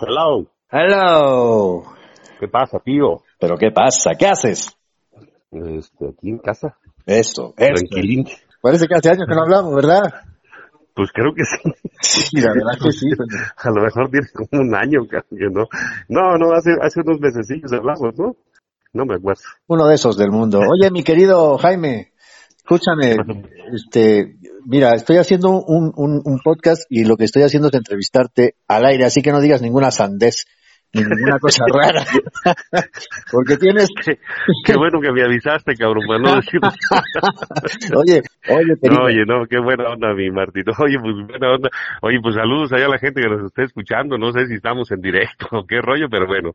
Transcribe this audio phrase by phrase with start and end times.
[0.00, 0.46] Hello.
[0.70, 1.82] Hello.
[2.38, 3.22] ¿Qué pasa, tío?
[3.40, 4.12] ¿Pero qué pasa?
[4.16, 4.76] ¿Qué haces?
[5.50, 6.76] Este, aquí en casa.
[7.04, 7.74] Eso, eso.
[7.74, 8.28] Tranquilín.
[8.62, 10.02] Parece que hace años que no hablamos, ¿verdad?
[10.94, 11.72] Pues creo que sí.
[12.00, 13.06] Sí, la verdad que sí.
[13.56, 15.18] A lo mejor tiene como un año que
[15.50, 15.66] no.
[16.08, 18.36] No, no, hace, hace unos mesecillos hablamos, ¿no?
[18.92, 19.42] No me acuerdo.
[19.66, 20.60] Uno de esos del mundo.
[20.60, 22.12] Oye, mi querido Jaime,
[22.68, 23.16] escúchame,
[23.72, 28.56] este, mira, estoy haciendo un, un, un podcast y lo que estoy haciendo es entrevistarte
[28.66, 30.44] al aire, así que no digas ninguna sandez
[30.92, 32.02] ninguna cosa rara.
[33.32, 33.88] Porque tienes...
[34.04, 34.18] Qué,
[34.64, 36.60] qué bueno que me avisaste, cabrón, para no decir...
[37.96, 40.72] oye, oye, No, oye, no, qué buena onda, mi Martito.
[40.78, 41.68] Oye, pues buena onda.
[42.02, 44.18] Oye, pues saludos allá a la gente que nos esté escuchando.
[44.18, 46.52] No sé si estamos en directo o qué rollo, pero bueno,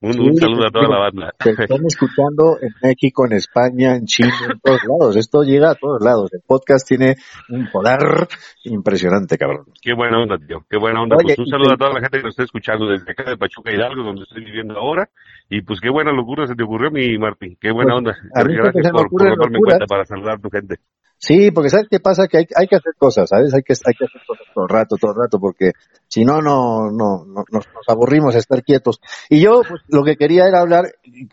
[0.00, 1.32] un, saludo a toda la banda.
[1.38, 5.16] te están escuchando en México, en España, en Chile, en todos lados.
[5.16, 6.32] Esto llega a todos lados.
[6.32, 7.16] El podcast tiene
[7.48, 8.26] un poder
[8.64, 9.66] impresionante, cabrón.
[9.80, 10.64] Qué buena onda, tío.
[10.68, 11.16] Qué buena onda.
[11.16, 13.30] Oye, pues un saludo te- a toda la gente que nos está escuchando desde acá
[13.30, 15.08] de Pachuca Hidalgo, donde estoy viviendo ahora.
[15.48, 17.56] Y pues qué buena locura se te ocurrió, mi Martín.
[17.60, 18.10] Qué buena Pues, onda.
[18.34, 20.50] a mí siempre Gracias se me por, por tomarme en cuenta para saludar a tu
[20.50, 20.76] gente.
[21.18, 22.28] Sí, porque ¿sabes qué pasa?
[22.28, 23.54] Que hay, hay que hacer cosas, ¿sabes?
[23.54, 25.72] Hay que, hay que hacer cosas todo el rato, todo el rato, porque
[26.08, 29.00] si no, no, no, no nos, nos aburrimos a estar quietos.
[29.30, 30.84] Y yo, pues, lo que quería era hablar,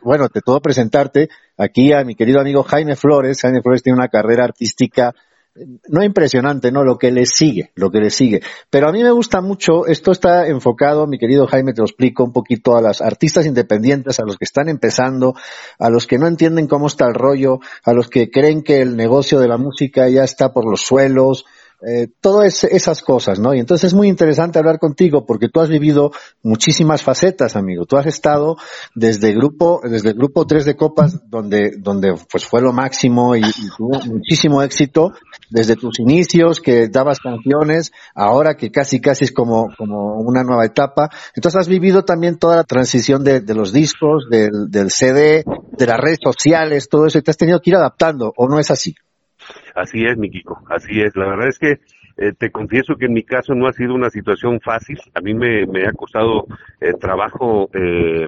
[0.02, 1.28] bueno, te puedo presentarte
[1.58, 3.42] aquí a mi querido amigo Jaime Flores.
[3.42, 5.14] Jaime Flores tiene una carrera artística
[5.88, 6.84] no impresionante, ¿no?
[6.84, 8.42] Lo que le sigue, lo que le sigue.
[8.70, 12.24] Pero a mí me gusta mucho, esto está enfocado, mi querido Jaime, te lo explico
[12.24, 15.36] un poquito a las artistas independientes, a los que están empezando,
[15.78, 18.96] a los que no entienden cómo está el rollo, a los que creen que el
[18.96, 21.46] negocio de la música ya está por los suelos,
[21.86, 23.54] eh, todas esas cosas, ¿no?
[23.54, 27.86] Y entonces es muy interesante hablar contigo porque tú has vivido muchísimas facetas, amigo.
[27.86, 28.56] Tú has estado
[28.96, 33.42] desde grupo, desde el grupo 3 de copas, donde, donde pues fue lo máximo y,
[33.78, 35.14] tuvo muchísimo éxito,
[35.50, 40.66] desde tus inicios, que dabas canciones, ahora que casi casi es como, como una nueva
[40.66, 41.10] etapa.
[41.36, 45.44] Entonces has vivido también toda la transición de, de los discos, del, del CD,
[45.78, 48.60] de las redes sociales, todo eso, y te has tenido que ir adaptando, ¿o no
[48.60, 48.96] es así?
[49.76, 51.16] Así es, mi Kiko, así es.
[51.16, 51.80] La verdad es que
[52.18, 55.00] eh, te confieso que en mi caso no ha sido una situación fácil.
[55.16, 56.46] A mí me, me ha costado
[56.80, 58.28] eh, trabajo eh,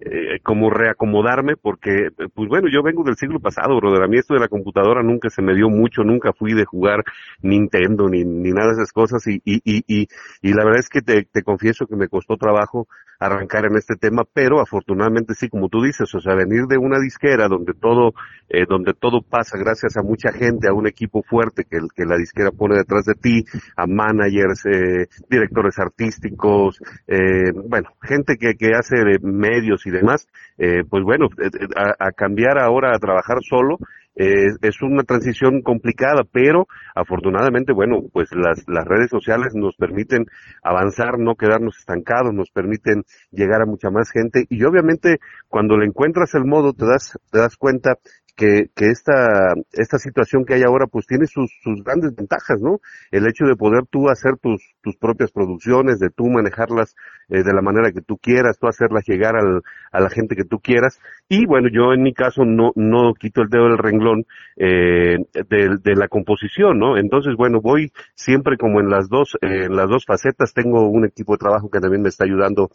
[0.00, 4.02] eh, como reacomodarme porque, eh, pues bueno, yo vengo del siglo pasado, brother.
[4.02, 7.02] A mí esto de la computadora nunca se me dio mucho, nunca fui de jugar
[7.40, 10.08] Nintendo ni, ni nada de esas cosas y, y, y,
[10.42, 12.86] y, la verdad es que te, te confieso que me costó trabajo
[13.18, 16.98] arrancar en este tema, pero afortunadamente sí, como tú dices, o sea, venir de una
[16.98, 18.12] disquera donde todo,
[18.50, 22.18] eh, donde todo pasa gracias a mucha gente, a un equipo fuerte que, que la
[22.18, 23.44] disquera pone detrás de ti,
[23.76, 30.28] a managers, eh, directores artísticos, eh, bueno, gente que, que hace de medios y demás,
[30.58, 33.78] eh, pues bueno, eh, a, a cambiar ahora a trabajar solo,
[34.18, 40.24] eh, es una transición complicada, pero afortunadamente, bueno, pues las, las redes sociales nos permiten
[40.62, 45.18] avanzar, no quedarnos estancados, nos permiten llegar a mucha más gente y obviamente
[45.48, 47.98] cuando le encuentras el modo te das, te das cuenta
[48.36, 52.80] que, que esta, esta situación que hay ahora pues tiene sus, sus grandes ventajas, ¿no?
[53.10, 56.94] El hecho de poder tú hacer tus, tus propias producciones, de tú manejarlas
[57.28, 60.44] eh, de la manera que tú quieras, tú hacerlas llegar al, a la gente que
[60.44, 61.00] tú quieras.
[61.28, 64.26] Y bueno, yo en mi caso no, no quito el dedo del renglón
[64.56, 66.98] eh, de, de la composición, ¿no?
[66.98, 70.52] Entonces, bueno, voy siempre como en las dos, eh, en las dos facetas.
[70.52, 72.70] Tengo un equipo de trabajo que también me está ayudando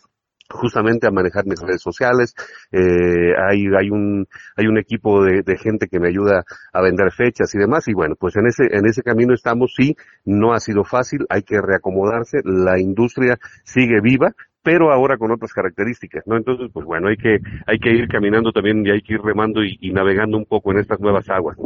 [0.51, 2.35] justamente a manejar mis redes sociales.
[2.71, 7.11] Eh, hay, hay un, hay un equipo de, de gente que me ayuda a vender
[7.11, 7.87] fechas y demás.
[7.87, 9.73] Y bueno, pues en ese, en ese camino estamos.
[9.75, 9.95] Sí,
[10.25, 11.25] no ha sido fácil.
[11.29, 12.39] Hay que reacomodarse.
[12.43, 16.37] La industria sigue viva, pero ahora con otras características, ¿no?
[16.37, 19.63] Entonces, pues bueno, hay que, hay que ir caminando también y hay que ir remando
[19.63, 21.57] y, y navegando un poco en estas nuevas aguas.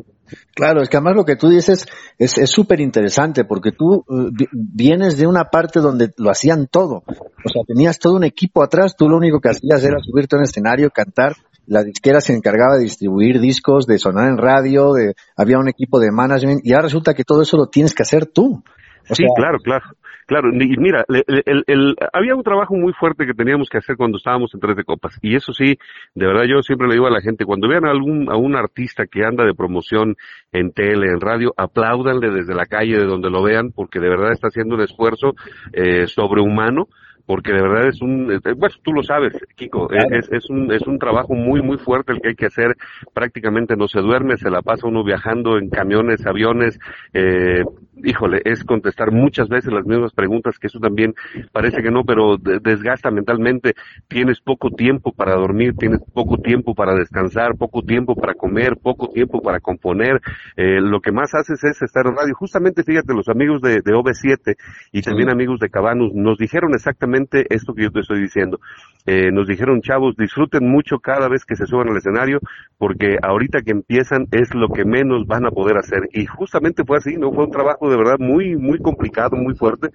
[0.53, 1.85] Claro, es que además lo que tú dices
[2.17, 7.03] es es súper interesante porque tú vi- vienes de una parte donde lo hacían todo.
[7.45, 10.39] O sea, tenías todo un equipo atrás, tú lo único que hacías era subirte a
[10.39, 11.33] un escenario, cantar,
[11.67, 15.99] la disquera se encargaba de distribuir discos, de sonar en radio, de había un equipo
[15.99, 18.63] de management y ahora resulta que todo eso lo tienes que hacer tú.
[19.09, 19.85] O sí, sea, claro, claro.
[20.27, 23.95] Claro, y mira, el, el- el- había un trabajo muy fuerte que teníamos que hacer
[23.95, 25.19] cuando estábamos en Tres de Copas.
[25.21, 25.77] Y eso sí,
[26.15, 28.55] de verdad yo siempre le digo a la gente, cuando vean a algún, a un
[28.55, 30.15] artista que anda de promoción
[30.51, 34.31] en tele, en radio, apláudanle desde la calle de donde lo vean, porque de verdad
[34.31, 35.35] está haciendo un esfuerzo
[35.73, 36.87] eh, sobrehumano
[37.25, 40.15] porque de verdad es un, eh, bueno, tú lo sabes, Kiko, Claro.
[40.15, 42.75] es, es un, es un trabajo muy, muy fuerte el que hay que hacer,
[43.13, 46.77] prácticamente no se duerme, se la pasa uno viajando en camiones, aviones,
[47.13, 47.63] eh,
[48.03, 51.13] híjole, es contestar muchas veces las mismas preguntas, que eso también
[51.51, 53.73] parece que no, pero de- desgasta mentalmente,
[54.07, 59.07] tienes poco tiempo para dormir, tienes poco tiempo para descansar, poco tiempo para comer, poco
[59.09, 60.19] tiempo para componer,
[60.57, 62.35] eh, lo que más haces es estar en radio.
[62.35, 64.55] Justamente, fíjate, los amigos de, de OV7
[64.91, 67.14] y también amigos de Cabanus nos dijeron exactamente
[67.49, 68.59] esto que yo te estoy diciendo.
[69.07, 72.39] Eh, nos dijeron, chavos, disfruten mucho cada vez que se suban al escenario,
[72.77, 76.09] porque ahorita que empiezan es lo que menos van a poder hacer.
[76.11, 77.31] Y justamente fue así, ¿no?
[77.31, 79.89] Fue un trabajo de verdad muy, muy complicado, muy fuerte.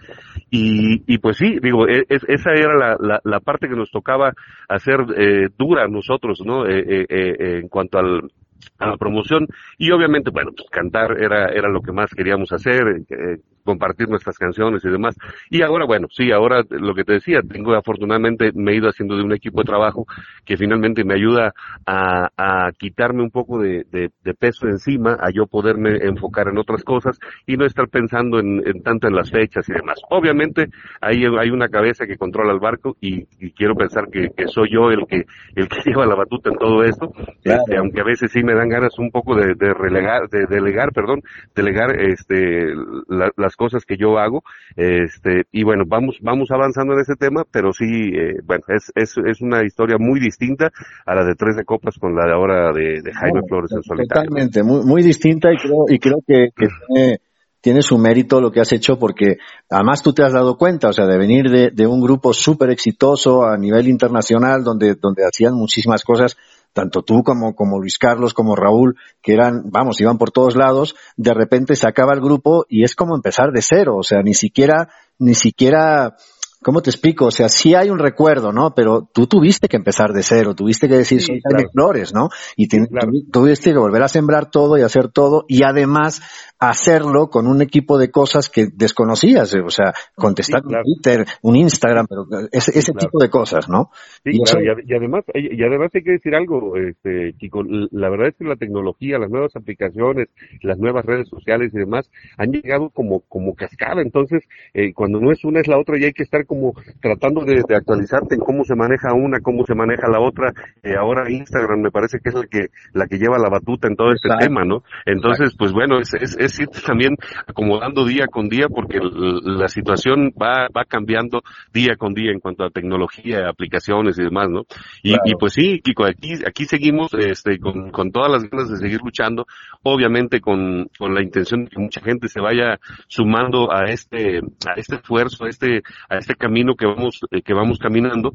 [0.49, 4.33] Y, y pues sí, digo, e, esa era la, la, la, parte que nos tocaba
[4.69, 6.67] hacer eh, dura a nosotros, ¿no?
[6.67, 8.31] Eh, eh, eh, en cuanto al,
[8.79, 9.47] a la promoción
[9.79, 13.39] y obviamente bueno pues cantar era era lo que más queríamos hacer eh,
[13.71, 15.17] compartir nuestras canciones y demás.
[15.49, 19.17] Y ahora, bueno, sí, ahora lo que te decía, tengo afortunadamente, me he ido haciendo
[19.17, 20.07] de un equipo de trabajo
[20.45, 21.53] que finalmente me ayuda
[21.87, 26.59] a, a quitarme un poco de, de, de, peso encima, a yo poderme enfocar en
[26.59, 30.01] otras cosas y no estar pensando en, en tanto en las fechas y demás.
[30.11, 30.67] Obviamente,
[31.01, 34.71] ahí hay una cabeza que controla el barco y, y quiero pensar que, que, soy
[34.73, 37.09] yo el que, el que lleva la batuta en todo esto,
[37.43, 37.63] claro.
[37.63, 40.93] este, aunque a veces sí me dan ganas un poco de, de relegar, de delegar,
[40.93, 41.23] perdón,
[41.55, 42.75] delegar este,
[43.09, 44.43] la, las cosas que yo hago,
[44.75, 49.15] este, y bueno, vamos, vamos avanzando en ese tema, pero sí, eh, bueno, es, es,
[49.19, 50.71] es una historia muy distinta
[51.05, 53.83] a la de Tres de Copas con la de ahora de, de Jaime Flores en
[53.83, 54.31] solitario.
[54.31, 57.19] Totalmente, muy, muy distinta y creo, y creo que, que tiene,
[57.61, 59.37] tiene su mérito lo que has hecho porque
[59.69, 62.71] además tú te has dado cuenta, o sea, de venir de, de un grupo súper
[62.71, 66.39] exitoso a nivel internacional donde, donde hacían muchísimas cosas,
[66.73, 70.95] tanto tú como, como Luis Carlos, como Raúl, que eran, vamos, iban por todos lados,
[71.17, 74.35] de repente se acaba el grupo y es como empezar de cero, o sea, ni
[74.35, 74.89] siquiera,
[75.19, 76.17] ni siquiera,
[76.63, 77.27] ¿cómo te explico?
[77.27, 78.75] O sea, sí hay un recuerdo, ¿no?
[78.75, 81.69] Pero tú tuviste que empezar de cero, tuviste que decir, sí, soy claro.
[81.73, 82.29] Flores, ¿no?
[82.57, 83.11] Y te, claro.
[83.33, 86.21] tuviste que volver a sembrar todo y hacer todo y además
[86.61, 90.85] hacerlo con un equipo de cosas que desconocías, o sea, contestar sí, claro.
[90.85, 93.91] un Twitter, un Instagram, pero ese, ese tipo de cosas, ¿no?
[94.23, 94.59] Sí, y, eso...
[94.61, 98.57] y, además, y además hay que decir algo, este, Kiko, la verdad es que la
[98.57, 100.29] tecnología, las nuevas aplicaciones,
[100.61, 105.33] las nuevas redes sociales y demás han llegado como, como cascada, entonces, eh, cuando no
[105.33, 108.41] es una es la otra y hay que estar como tratando de, de actualizarte en
[108.41, 110.53] cómo se maneja una, cómo se maneja la otra,
[110.83, 113.95] eh, ahora Instagram me parece que es la que, la que lleva la batuta en
[113.95, 114.47] todo este Exacto.
[114.47, 114.83] tema, ¿no?
[115.07, 117.15] Entonces, pues bueno, es, es, también
[117.47, 121.43] acomodando día con día porque la situación va, va cambiando
[121.73, 124.63] día con día en cuanto a tecnología, aplicaciones y demás, ¿no?
[125.05, 125.23] Y, claro.
[125.27, 128.99] y pues sí, Kiko, aquí, aquí seguimos este, con, con todas las ganas de seguir
[129.05, 129.47] luchando,
[129.85, 134.73] obviamente con, con la intención de que mucha gente se vaya sumando a este, a
[134.77, 138.33] este esfuerzo, a este, a este camino que vamos, eh, que vamos caminando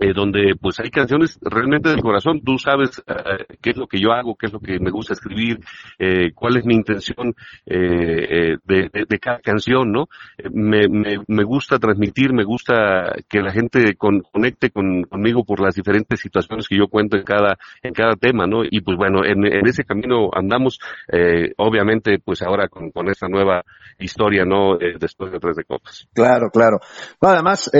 [0.00, 2.40] eh, donde pues hay canciones realmente del corazón.
[2.42, 5.12] Tú sabes eh, qué es lo que yo hago, qué es lo que me gusta
[5.12, 5.60] escribir,
[5.98, 7.34] eh, cuál es mi intención
[7.66, 10.08] eh, de, de, de, cada canción, ¿no?
[10.50, 15.74] Me, me, gusta transmitir, me gusta que la gente con, conecte con, conmigo por las
[15.74, 18.62] diferentes situaciones que yo cuento en cada, en cada tema, ¿no?
[18.64, 20.78] Y pues bueno, en, ese camino andamos,
[21.58, 23.64] obviamente pues ahora con, con esta nueva
[23.98, 24.78] historia, ¿no?
[24.78, 26.08] después de Tres de Copas.
[26.14, 26.78] Claro, claro.
[27.20, 27.70] Bueno, además,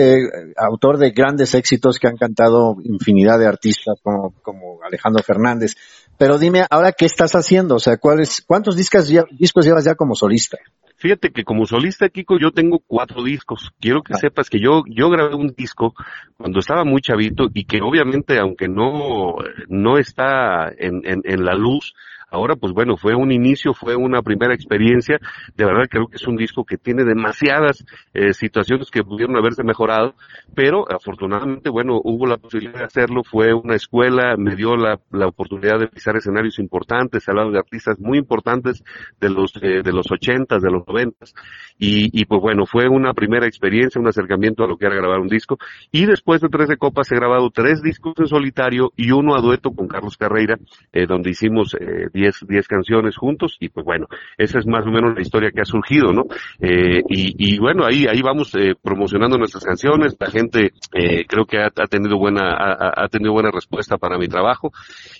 [0.58, 5.76] autor de grandes éxitos que han cantado infinidad de artistas como, como Alejandro Fernández.
[6.18, 9.94] Pero dime, ahora qué estás haciendo, o sea, ¿cuáles, cuántos discos, ya, discos llevas ya
[9.94, 10.58] como solista?
[10.96, 13.72] Fíjate que como solista, Kiko, yo tengo cuatro discos.
[13.80, 14.18] Quiero que ah.
[14.18, 15.94] sepas que yo, yo grabé un disco
[16.36, 19.36] cuando estaba muy chavito y que obviamente, aunque no,
[19.68, 21.94] no está en, en, en la luz,
[22.30, 25.18] Ahora, pues bueno, fue un inicio, fue una primera experiencia.
[25.56, 27.84] De verdad creo que es un disco que tiene demasiadas
[28.14, 30.14] eh, situaciones que pudieron haberse mejorado,
[30.54, 33.22] pero afortunadamente, bueno, hubo la posibilidad de hacerlo.
[33.24, 37.98] Fue una escuela, me dio la, oportunidad de pisar escenarios importantes, al lado de artistas
[37.98, 38.82] muy importantes
[39.20, 41.34] de los eh, de los ochentas, de los noventas,
[41.78, 45.20] y, y pues bueno, fue una primera experiencia, un acercamiento a lo que era grabar
[45.20, 45.58] un disco.
[45.90, 49.40] Y después de Tres de Copas he grabado tres discos en solitario y uno a
[49.40, 50.58] dueto con Carlos Carreira,
[50.92, 54.90] eh, donde hicimos eh, 10, 10 canciones juntos y pues bueno, esa es más o
[54.90, 56.24] menos la historia que ha surgido, ¿no?
[56.60, 61.46] Eh, y, y, bueno, ahí, ahí vamos eh, promocionando nuestras canciones, la gente eh, creo
[61.46, 64.72] que ha, ha tenido buena, ha, ha, tenido buena respuesta para mi trabajo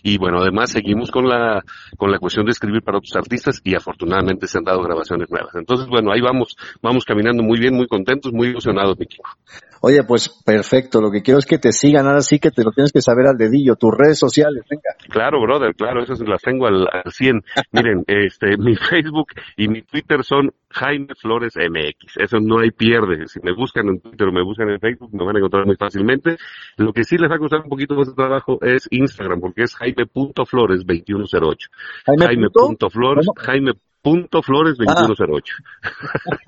[0.03, 1.63] y bueno, además seguimos con la,
[1.97, 5.55] con la cuestión de escribir para otros artistas y afortunadamente se han dado grabaciones nuevas.
[5.55, 9.29] Entonces bueno, ahí vamos, vamos caminando muy bien, muy contentos, muy ilusionados, mi equipo.
[9.83, 11.01] Oye, pues perfecto.
[11.01, 12.07] Lo que quiero es que te sigan.
[12.07, 13.77] Ahora sí que te lo tienes que saber al dedillo.
[13.77, 14.91] Tus redes sociales, venga.
[15.09, 16.03] Claro, brother, claro.
[16.03, 17.45] Esas las tengo al, al 100.
[17.73, 22.17] Miren, este, mi Facebook y mi Twitter son Jaime Flores MX.
[22.19, 23.27] Eso no hay pierde.
[23.29, 25.77] Si me buscan en Twitter o me buscan en Facebook, me van a encontrar muy
[25.77, 26.37] fácilmente.
[26.77, 29.63] Lo que sí les va a costar un poquito más de trabajo es Instagram, porque
[29.63, 31.57] es jaime.flores2108.
[32.07, 35.55] Jaime.flores, Jaime, Jaime punto flores 2108.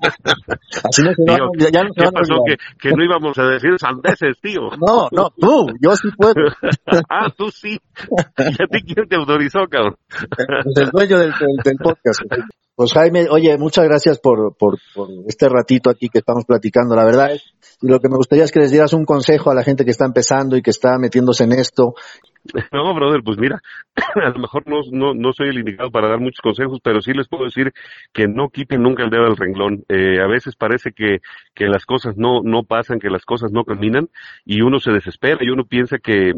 [0.83, 2.35] Así no se Tío, ya no se ¿Qué pasó?
[2.45, 4.69] Que, que no íbamos a decir sandeces, tío.
[4.79, 6.33] No, no, tú, yo sí puedo.
[7.09, 7.77] ah, tú sí.
[8.37, 9.95] ¿Y a ti quién te autorizó, cabrón?
[10.09, 12.21] Pues el dueño del, del- del podcast.
[12.75, 16.95] Pues Jaime, oye, muchas gracias por, por, por este ratito aquí que estamos platicando.
[16.95, 17.43] La verdad es,
[17.81, 19.91] y lo que me gustaría es que les dieras un consejo a la gente que
[19.91, 21.93] está empezando y que está metiéndose en esto.
[22.71, 23.61] No, brother, pues mira,
[24.15, 27.13] a lo mejor no, no, no soy el indicado para dar muchos consejos, pero sí
[27.13, 27.73] les puedo decir
[28.11, 29.85] que no quiten nunca el dedo del renglón.
[29.87, 31.21] Eh, a veces parece que,
[31.53, 34.09] que las cosas no, no pasan, que las cosas no caminan,
[34.45, 36.33] y uno se desespera y uno piensa que,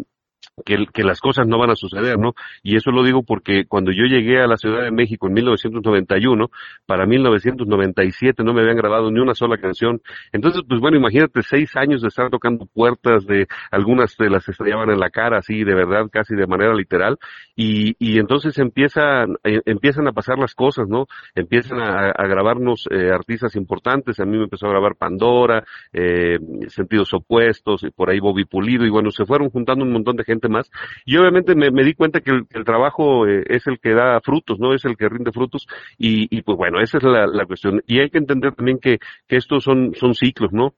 [0.66, 2.34] que, las cosas no van a suceder, ¿no?
[2.64, 6.50] Y eso lo digo porque cuando yo llegué a la Ciudad de México en 1991,
[6.86, 10.02] para 1997 no me habían grabado ni una sola canción.
[10.32, 14.90] Entonces, pues bueno, imagínate seis años de estar tocando puertas, de algunas de las estrellaban
[14.90, 17.18] en la cara, así, de verdad, casi de manera literal.
[17.56, 21.08] Y, y entonces empiezan, eh, empiezan a pasar las cosas, ¿no?
[21.36, 24.20] Empiezan a, a grabarnos eh, artistas importantes.
[24.20, 26.38] A mí me empezó a grabar Pandora, eh,
[26.68, 30.24] Sentidos Opuestos, y por ahí Bobby Pulido, y bueno, se fueron juntando un montón de
[30.24, 30.70] gente más.
[31.06, 34.60] Y obviamente me, di cuenta que el, el trabajo eh, es el que da frutos,
[34.60, 34.74] ¿no?
[34.74, 35.68] Es el que rinde frutos.
[35.98, 37.82] Y, y pues bueno, esa es la, cuestión.
[37.88, 40.74] Y hay que entender también que, que estos son, son ciclos, ¿no?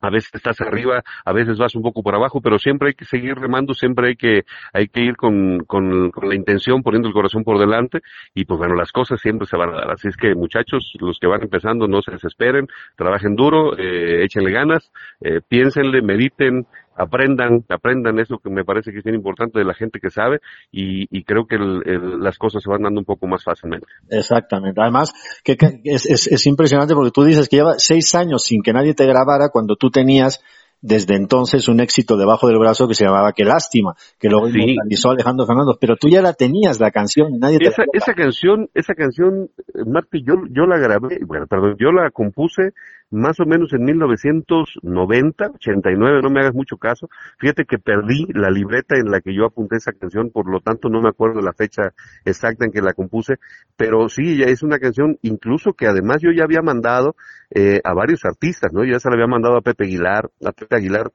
[0.00, 3.04] a veces estás arriba, a veces vas un poco por abajo, pero siempre hay que
[3.04, 7.14] seguir remando, siempre hay que, hay que ir con, con, con la intención, poniendo el
[7.14, 8.00] corazón por delante,
[8.34, 9.90] y pues bueno, las cosas siempre se van a dar.
[9.90, 14.52] Así es que muchachos, los que van empezando, no se desesperen, trabajen duro, eh, échenle
[14.52, 16.66] ganas, eh, piénsenle, mediten,
[16.98, 20.40] aprendan, aprendan eso que me parece que es bien importante de la gente que sabe,
[20.72, 23.86] y, y creo que el- el- las cosas se van dando un poco más fácilmente.
[24.10, 24.80] Exactamente.
[24.80, 25.12] Además,
[25.44, 28.72] que, que es, es, es impresionante porque tú dices que lleva seis años sin que
[28.72, 30.42] nadie te grabara cuando tú tenías
[30.80, 34.76] desde entonces un éxito debajo del brazo que se llamaba Qué lástima, que luego Sí.
[35.08, 38.14] Alejandro Fernández, pero tú ya la tenías la canción y nadie te esa, la esa
[38.14, 42.74] canción, esa canción, eh, Marti, yo, yo la grabé, bueno, perdón, yo la compuse
[43.10, 47.08] más o menos en 1990, 89, no me hagas mucho caso.
[47.38, 50.88] Fíjate que perdí la libreta en la que yo apunté esa canción, por lo tanto
[50.88, 51.92] no me acuerdo la fecha
[52.24, 53.36] exacta en que la compuse,
[53.76, 57.16] pero sí, ya es una canción incluso que además yo ya había mandado
[57.50, 58.84] eh, a varios artistas, ¿no?
[58.84, 61.12] Ya se la había mandado a Pepe Aguilar, a Pepe Aguilar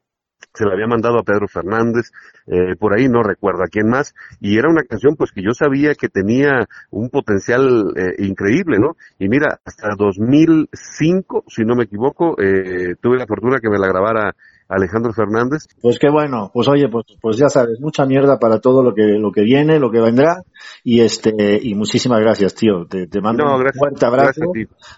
[0.53, 2.11] se la había mandado a Pedro Fernández,
[2.47, 5.51] eh, por ahí no recuerdo a quién más, y era una canción pues que yo
[5.53, 8.95] sabía que tenía un potencial eh, increíble, ¿no?
[9.19, 13.87] Y mira, hasta 2005, si no me equivoco, eh, tuve la fortuna que me la
[13.87, 14.35] grabara
[14.67, 15.67] Alejandro Fernández.
[15.81, 19.03] Pues qué bueno, pues oye, pues, pues ya sabes, mucha mierda para todo lo que,
[19.19, 20.43] lo que viene, lo que vendrá,
[20.83, 22.85] y este, y muchísimas gracias, tío.
[22.87, 24.51] Te, te mando No, un fuerte abrazo.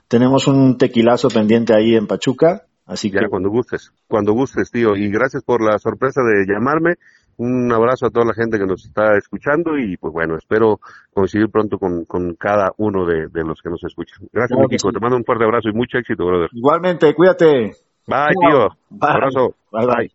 [0.07, 4.95] Tenemos un tequilazo pendiente ahí en Pachuca, así Ya que cuando gustes, cuando gustes, tío.
[4.95, 6.95] Y gracias por la sorpresa de llamarme.
[7.37, 10.79] Un abrazo a toda la gente que nos está escuchando y pues bueno, espero
[11.13, 14.19] coincidir pronto con, con cada uno de, de los que nos escuchan.
[14.31, 14.89] Gracias, Claro Kiko.
[14.89, 14.93] sí.
[14.93, 16.49] Te mando un fuerte abrazo y mucho éxito, brother.
[16.51, 17.73] igualmente, cuídate.
[18.07, 18.69] Bye, tío.
[18.89, 19.09] Bye.
[19.11, 19.55] Abrazo.
[19.71, 20.11] Bye, bye.